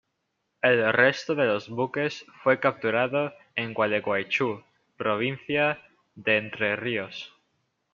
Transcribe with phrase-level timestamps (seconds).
[0.63, 4.63] El resto de los buques fue capturado en Gualeguaychú,
[4.97, 5.79] Provincia
[6.15, 7.31] de Entre Ríos.